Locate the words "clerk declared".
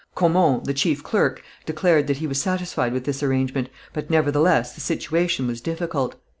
1.03-2.07